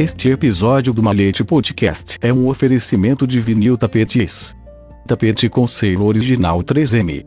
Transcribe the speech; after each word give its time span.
Este 0.00 0.30
episódio 0.30 0.92
do 0.92 1.02
Malete 1.02 1.42
Podcast 1.42 2.18
é 2.20 2.32
um 2.32 2.46
oferecimento 2.46 3.26
de 3.26 3.40
vinil 3.40 3.76
tapetes. 3.76 4.56
Tapete 5.08 5.48
com 5.48 5.66
selo 5.66 6.06
original 6.06 6.62
3M. 6.62 7.26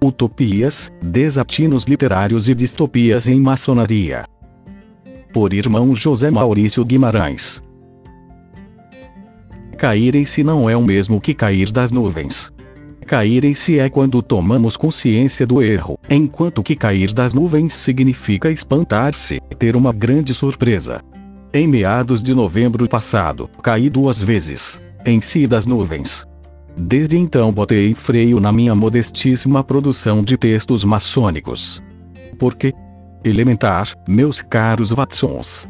Utopias, 0.00 0.92
desatinos 1.02 1.86
literários 1.86 2.48
e 2.48 2.54
distopias 2.54 3.26
em 3.26 3.40
maçonaria. 3.40 4.24
Por 5.32 5.52
irmão 5.52 5.92
José 5.92 6.30
Maurício 6.30 6.84
Guimarães. 6.84 7.60
Cair 9.76 10.14
em 10.14 10.24
si 10.24 10.44
não 10.44 10.70
é 10.70 10.76
o 10.76 10.82
mesmo 10.84 11.20
que 11.20 11.34
cair 11.34 11.72
das 11.72 11.90
nuvens. 11.90 12.52
Cair 13.08 13.42
em 13.46 13.54
si 13.54 13.78
é 13.78 13.88
quando 13.88 14.20
tomamos 14.20 14.76
consciência 14.76 15.46
do 15.46 15.62
erro, 15.62 15.98
enquanto 16.10 16.62
que 16.62 16.76
cair 16.76 17.14
das 17.14 17.32
nuvens 17.32 17.72
significa 17.72 18.50
espantar-se, 18.50 19.40
ter 19.58 19.76
uma 19.76 19.94
grande 19.94 20.34
surpresa. 20.34 21.00
Em 21.54 21.66
meados 21.66 22.20
de 22.22 22.34
novembro 22.34 22.86
passado, 22.86 23.48
caí 23.62 23.88
duas 23.88 24.20
vezes. 24.20 24.78
Em 25.06 25.22
si 25.22 25.46
das 25.46 25.64
nuvens. 25.64 26.26
Desde 26.76 27.16
então 27.16 27.50
botei 27.50 27.94
freio 27.94 28.40
na 28.40 28.52
minha 28.52 28.74
modestíssima 28.74 29.64
produção 29.64 30.22
de 30.22 30.36
textos 30.36 30.84
maçônicos. 30.84 31.82
Por 32.38 32.54
quê? 32.56 32.74
Elementar, 33.24 33.88
meus 34.06 34.42
caros 34.42 34.92
Watsons. 34.92 35.66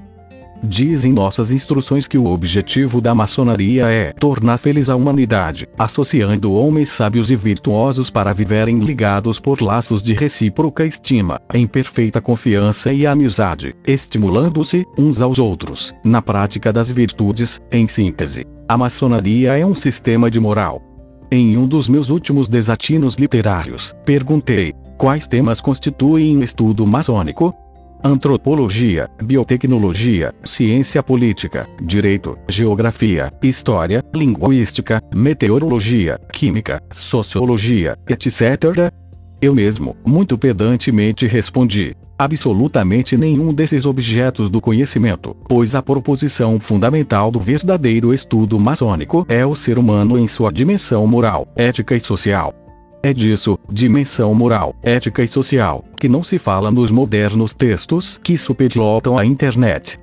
Dizem 0.63 1.13
nossas 1.13 1.53
instruções 1.53 2.09
que 2.09 2.19
o 2.19 2.27
objetivo 2.27 3.01
da 3.01 3.15
maçonaria 3.15 3.89
é 3.89 4.13
tornar 4.13 4.59
feliz 4.59 4.89
a 4.89 4.97
humanidade, 4.97 5.69
associando 5.79 6.53
homens 6.53 6.89
sábios 6.89 7.31
e 7.31 7.37
virtuosos 7.37 8.11
para 8.11 8.33
viverem 8.33 8.81
ligados 8.81 9.39
por 9.39 9.63
laços 9.63 10.03
de 10.03 10.15
recíproca 10.15 10.85
estima, 10.85 11.41
em 11.55 11.67
perfeita 11.67 12.21
confiança 12.21 12.93
e 12.93 13.07
amizade, 13.07 13.75
estimulando-se 13.87 14.85
uns 14.99 15.23
aos 15.23 15.39
outros, 15.39 15.95
na 16.05 16.21
prática 16.21 16.73
das 16.73 16.91
virtudes, 16.91 17.61
em 17.71 17.87
síntese. 17.87 18.45
A 18.69 18.77
maçonaria 18.77 19.57
é 19.57 19.65
um 19.65 19.75
sistema 19.75 20.31
de 20.31 20.41
moral. 20.41 20.83
Em 21.31 21.57
um 21.57 21.67
dos 21.67 21.89
meus 21.89 22.11
últimos 22.11 22.49
desatinos 22.49 23.17
literários, 23.17 23.95
perguntei: 24.05 24.73
quais 24.97 25.27
temas 25.27 25.61
constituem 25.61 26.37
o 26.39 26.43
estudo 26.43 26.87
maçônico? 26.87 27.55
Antropologia, 28.03 29.09
biotecnologia, 29.23 30.33
ciência 30.45 31.03
política, 31.03 31.69
direito, 31.83 32.39
geografia, 32.49 33.33
história, 33.43 34.03
linguística, 34.15 35.03
meteorologia, 35.15 36.19
química, 36.33 36.81
sociologia, 36.93 37.97
etc. 38.09 38.93
Eu 39.41 39.55
mesmo, 39.55 39.97
muito 40.05 40.37
pedantemente 40.37 41.27
respondi: 41.27 41.95
absolutamente 42.19 43.17
nenhum 43.17 43.55
desses 43.55 43.87
objetos 43.87 44.51
do 44.51 44.61
conhecimento, 44.61 45.37
pois 45.49 45.75
a 45.75 45.83
proposição 45.83 46.59
fundamental 46.59 47.31
do 47.31 47.39
verdadeiro 47.39 48.13
estudo 48.13 48.59
maçônico 48.59 49.25
é 49.29 49.47
o 49.47 49.55
ser 49.55 49.79
humano 49.79 50.19
em 50.19 50.27
sua 50.27 50.53
dimensão 50.53 51.07
moral, 51.07 51.47
ética 51.57 51.95
e 51.95 52.01
social. 52.01 52.53
É 53.03 53.13
disso, 53.13 53.59
dimensão 53.71 54.35
moral, 54.35 54.75
ética 54.83 55.23
e 55.23 55.29
social, 55.29 55.85
que 55.99 56.09
não 56.09 56.25
se 56.25 56.39
fala 56.39 56.71
nos 56.71 56.91
modernos 56.91 57.55
textos 57.55 58.19
que 58.23 58.37
superlotam 58.37 59.17
a 59.17 59.25
internet. 59.25 59.99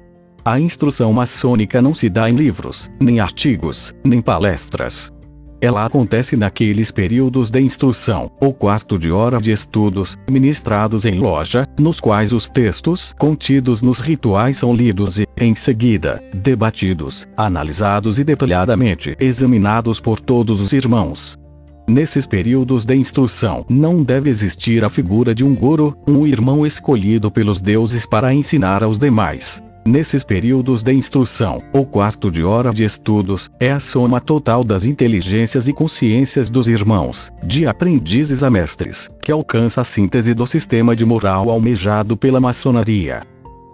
A 0.46 0.60
instrução 0.60 1.12
maçônica 1.12 1.82
não 1.82 1.94
se 1.94 2.10
dá 2.10 2.30
em 2.30 2.36
livros, 2.36 2.90
nem 3.00 3.20
artigos, 3.20 3.94
nem 4.04 4.22
palestras. 4.22 5.12
Ela 5.60 5.86
acontece 5.86 6.38
naqueles 6.38 6.92
períodos 6.92 7.50
de 7.50 7.60
instrução, 7.60 8.32
ou 8.40 8.54
quarto 8.54 9.00
de 9.00 9.12
hora 9.12 9.42
de 9.42 9.52
estudos, 9.52 10.18
ministrados 10.30 11.06
em 11.06 11.18
loja, 11.18 11.68
nos 11.80 12.00
quais 12.00 12.32
os 12.32 12.48
textos 12.48 13.14
contidos 13.18 13.82
nos 13.82 14.00
rituais 14.00 14.58
são 14.58 14.74
lidos 14.74 15.20
e, 15.20 15.28
em 15.38 15.56
seguida, 15.56 16.24
debatidos, 16.34 17.28
analisados 17.36 18.20
e 18.20 18.24
detalhadamente 18.24 19.16
examinados 19.20 20.00
por 20.00 20.20
todos 20.20 20.62
os 20.62 20.72
irmãos. 20.72 21.38
Nesses 21.88 22.26
períodos 22.26 22.84
de 22.84 22.96
instrução, 22.96 23.64
não 23.70 24.02
deve 24.02 24.30
existir 24.30 24.84
a 24.84 24.90
figura 24.90 25.36
de 25.36 25.44
um 25.44 25.54
guru, 25.54 25.96
um 26.08 26.26
irmão 26.26 26.66
escolhido 26.66 27.30
pelos 27.30 27.62
deuses 27.62 28.06
para 28.06 28.34
ensinar 28.34 28.84
aos 28.84 28.98
demais. 28.98 29.64
Nesses 29.86 30.24
períodos 30.24 30.82
de 30.82 30.92
instrução, 30.94 31.62
o 31.72 31.86
quarto 31.86 32.32
de 32.32 32.44
hora 32.44 32.74
de 32.74 32.84
estudos, 32.84 33.52
é 33.60 33.72
a 33.72 33.80
soma 33.80 34.20
total 34.20 34.64
das 34.64 34.84
inteligências 34.84 35.68
e 35.68 35.74
consciências 35.74 36.50
dos 36.50 36.68
irmãos, 36.68 37.32
de 37.44 37.68
aprendizes 37.68 38.42
a 38.42 38.50
mestres, 38.50 39.08
que 39.22 39.32
alcança 39.32 39.82
a 39.82 39.84
síntese 39.84 40.34
do 40.34 40.48
sistema 40.48 40.96
de 40.96 41.06
moral 41.06 41.52
almejado 41.52 42.18
pela 42.18 42.40
maçonaria. 42.40 43.22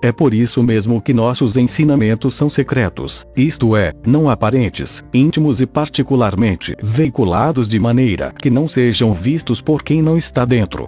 É 0.02 0.12
por 0.12 0.34
isso 0.34 0.64
mesmo 0.64 1.00
que 1.00 1.14
nossos 1.14 1.58
ensinamentos 1.58 2.34
são 2.34 2.50
secretos, 2.50 3.26
isto 3.38 3.76
é, 3.76 3.94
não 4.06 4.30
aparentes, 4.30 5.04
íntimos 5.14 5.62
e 5.62 5.68
particularmente 5.68 6.76
veiculados 6.82 7.70
de 7.70 7.80
maneira 7.80 8.34
que 8.42 8.50
não 8.50 8.68
sejam 8.68 9.14
vistos 9.14 9.62
por 9.62 9.84
quem 9.84 10.02
não 10.02 10.18
está 10.18 10.44
dentro. 10.44 10.88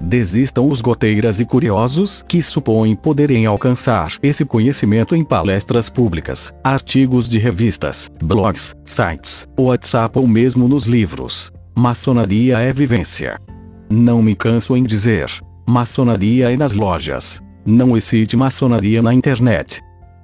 Desistam 0.00 0.68
os 0.68 0.80
goteiras 0.80 1.40
e 1.40 1.44
curiosos 1.44 2.24
que 2.26 2.42
supõem 2.42 2.94
poderem 2.96 3.46
alcançar 3.46 4.16
esse 4.22 4.44
conhecimento 4.44 5.14
em 5.14 5.24
palestras 5.24 5.88
públicas, 5.88 6.52
artigos 6.62 7.28
de 7.28 7.38
revistas, 7.38 8.10
blogs, 8.22 8.74
sites, 8.84 9.46
WhatsApp 9.58 10.18
ou 10.18 10.26
mesmo 10.26 10.66
nos 10.66 10.86
livros. 10.86 11.52
Maçonaria 11.74 12.58
é 12.58 12.72
vivência. 12.72 13.40
Não 13.88 14.20
me 14.22 14.34
canso 14.34 14.76
em 14.76 14.82
dizer. 14.82 15.30
Maçonaria 15.66 16.52
é 16.52 16.56
nas 16.56 16.74
lojas. 16.74 17.40
Não 17.64 17.96
excite 17.96 18.36
maçonaria 18.36 19.00
na 19.02 19.14
internet. 19.14 19.82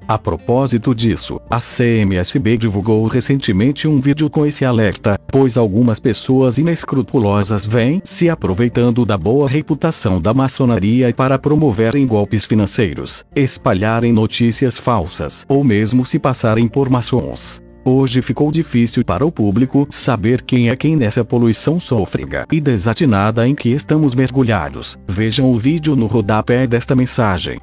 A 0.08 0.16
propósito 0.16 0.94
disso, 0.94 1.38
a 1.50 1.58
CMSB 1.60 2.56
divulgou 2.56 3.06
recentemente 3.06 3.86
um 3.86 4.00
vídeo 4.00 4.30
com 4.30 4.46
esse 4.46 4.64
alerta, 4.64 5.20
pois 5.30 5.58
algumas 5.58 6.00
pessoas 6.00 6.56
inescrupulosas 6.56 7.66
vêm 7.66 8.00
se 8.06 8.30
aproveitando 8.30 9.04
da 9.04 9.18
boa 9.18 9.46
reputação 9.46 10.18
da 10.18 10.32
maçonaria 10.32 11.12
para 11.12 11.38
promoverem 11.38 12.06
golpes 12.06 12.46
financeiros, 12.46 13.22
espalharem 13.36 14.10
notícias 14.10 14.78
falsas 14.78 15.44
ou 15.46 15.62
mesmo 15.62 16.06
se 16.06 16.18
passarem 16.18 16.66
por 16.66 16.88
maçons. 16.88 17.62
Hoje 17.84 18.20
ficou 18.20 18.50
difícil 18.50 19.04
para 19.04 19.24
o 19.24 19.32
público 19.32 19.86
saber 19.90 20.42
quem 20.42 20.68
é 20.68 20.76
quem 20.76 20.96
nessa 20.96 21.24
poluição 21.24 21.78
sôfrega 21.80 22.46
e 22.52 22.60
desatinada 22.60 23.46
em 23.46 23.54
que 23.54 23.70
estamos 23.70 24.14
mergulhados. 24.14 24.98
Vejam 25.08 25.50
o 25.52 25.56
vídeo 25.56 25.96
no 25.96 26.06
rodapé 26.06 26.66
desta 26.66 26.94
mensagem. 26.94 27.58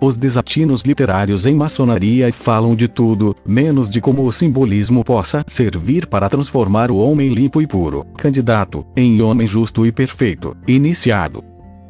Os 0.00 0.16
desatinos 0.16 0.82
literários 0.82 1.44
em 1.44 1.54
maçonaria 1.54 2.32
falam 2.32 2.76
de 2.76 2.86
tudo, 2.86 3.34
menos 3.44 3.90
de 3.90 4.00
como 4.00 4.24
o 4.24 4.32
simbolismo 4.32 5.02
possa 5.02 5.44
servir 5.48 6.06
para 6.06 6.28
transformar 6.28 6.90
o 6.90 6.96
homem 6.96 7.34
limpo 7.34 7.60
e 7.60 7.66
puro, 7.66 8.04
candidato, 8.16 8.86
em 8.96 9.20
homem 9.20 9.46
justo 9.46 9.84
e 9.84 9.90
perfeito, 9.90 10.56
iniciado. 10.68 11.42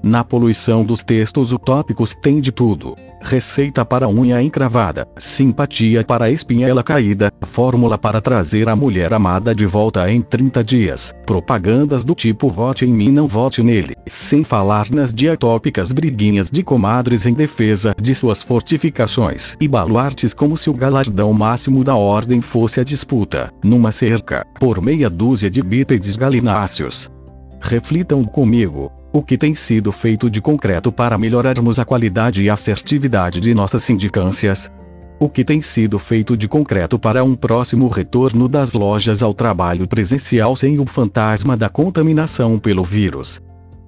Na 0.09 0.25
poluição 0.25 0.87
dos 0.87 1.03
textos 1.03 1.53
utópicos 1.53 2.15
tem 2.15 2.41
de 2.41 2.51
tudo. 2.51 2.97
Receita 3.21 3.85
para 3.85 4.09
unha 4.09 4.41
encravada, 4.43 5.07
simpatia 5.19 6.03
para 6.03 6.25
a 6.25 6.31
espinhela 6.31 6.83
caída, 6.83 7.31
fórmula 7.43 7.99
para 7.99 8.19
trazer 8.19 8.71
a 8.71 8.77
mulher 8.77 9.13
amada 9.13 9.55
de 9.55 9.67
volta 9.67 10.11
em 10.11 10.23
30 10.23 10.65
dias, 10.65 11.15
propagandas 11.27 12.05
do 12.05 12.15
tipo 12.15 12.49
vote 12.49 12.87
em 12.87 12.89
mim 12.89 13.11
não 13.11 13.29
vote 13.29 13.63
nele, 13.63 13.95
sem 14.07 14.43
falar 14.43 14.91
nas 14.91 15.13
diatópicas 15.13 15.93
briguinhas 15.93 16.51
de 16.51 16.63
comadres 16.63 17.27
em 17.27 17.35
defesa 17.35 17.95
de 18.01 18.15
suas 18.15 18.43
fortificações 18.43 19.59
e 19.61 19.69
baluartes 19.69 20.33
como 20.33 20.57
se 20.57 20.71
o 20.71 20.75
galardão 20.75 21.35
máximo 21.35 21.85
da 21.85 21.95
ordem 21.95 22.41
fosse 22.41 22.81
a 22.81 22.85
disputa, 22.85 23.53
numa 23.63 23.93
cerca, 23.93 24.47
por 24.59 24.81
meia 24.81 25.11
dúzia 25.11 25.51
de 25.51 25.61
bípedes 25.61 26.17
galináceos. 26.17 27.11
Reflitam 27.61 28.25
comigo, 28.25 28.91
o 29.13 29.23
que 29.23 29.39
tem 29.39 29.55
sido 29.55 29.91
feito 29.91 30.29
de 30.29 30.41
concreto 30.41 30.93
para 30.93 31.17
melhorarmos 31.17 31.79
a 31.79 31.85
qualidade 31.85 32.43
e 32.43 32.51
assertividade 32.51 33.41
de 33.41 33.55
nossas 33.55 33.83
sindicâncias? 33.83 34.71
O 35.19 35.29
que 35.29 35.45
tem 35.45 35.61
sido 35.61 35.99
feito 35.99 36.37
de 36.37 36.47
concreto 36.47 36.99
para 36.99 37.25
um 37.25 37.35
próximo 37.35 37.89
retorno 37.89 38.49
das 38.49 38.73
lojas 38.73 39.23
ao 39.23 39.35
trabalho 39.35 39.89
presencial 39.89 40.55
sem 40.55 40.79
o 40.79 40.87
fantasma 40.87 41.57
da 41.57 41.69
contaminação 41.69 42.59
pelo 42.59 42.85
vírus? 42.85 43.41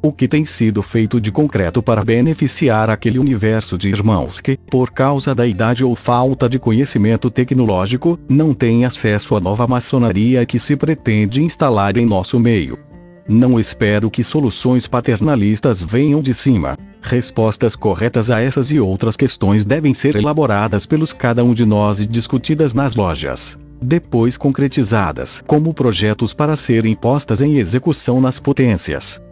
O 0.02 0.10
que 0.10 0.26
tem 0.26 0.46
sido 0.46 0.82
feito 0.82 1.20
de 1.20 1.30
concreto 1.30 1.82
para 1.82 2.02
beneficiar 2.02 2.88
aquele 2.88 3.18
universo 3.18 3.76
de 3.76 3.90
irmãos 3.90 4.40
que, 4.40 4.56
por 4.70 4.90
causa 4.90 5.34
da 5.34 5.46
idade 5.46 5.84
ou 5.84 5.94
falta 5.94 6.48
de 6.48 6.58
conhecimento 6.58 7.30
tecnológico, 7.30 8.18
não 8.28 8.54
têm 8.54 8.86
acesso 8.86 9.36
à 9.36 9.40
nova 9.40 9.66
maçonaria 9.66 10.46
que 10.46 10.58
se 10.58 10.74
pretende 10.74 11.42
instalar 11.42 11.98
em 11.98 12.06
nosso 12.06 12.40
meio? 12.40 12.89
Não 13.28 13.60
espero 13.60 14.10
que 14.10 14.24
soluções 14.24 14.86
paternalistas 14.86 15.82
venham 15.82 16.20
de 16.20 16.34
cima. 16.34 16.76
Respostas 17.02 17.76
corretas 17.76 18.30
a 18.30 18.40
essas 18.40 18.70
e 18.70 18.80
outras 18.80 19.16
questões 19.16 19.64
devem 19.64 19.94
ser 19.94 20.16
elaboradas 20.16 20.86
pelos 20.86 21.12
cada 21.12 21.44
um 21.44 21.54
de 21.54 21.64
nós 21.64 22.00
e 22.00 22.06
discutidas 22.06 22.74
nas 22.74 22.94
lojas. 22.94 23.58
Depois 23.82 24.36
concretizadas 24.36 25.42
como 25.46 25.72
projetos 25.72 26.34
para 26.34 26.56
serem 26.56 26.94
postas 26.94 27.40
em 27.40 27.56
execução 27.56 28.20
nas 28.20 28.38
potências. 28.38 29.22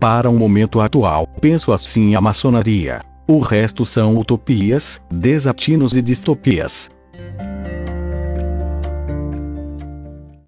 Para 0.00 0.30
o 0.30 0.34
momento 0.34 0.80
atual, 0.80 1.26
penso 1.40 1.72
assim 1.72 2.14
a 2.14 2.20
maçonaria. 2.20 3.02
O 3.26 3.40
resto 3.40 3.84
são 3.84 4.16
utopias, 4.16 5.00
desatinos 5.10 5.96
e 5.96 6.00
distopias. 6.00 6.88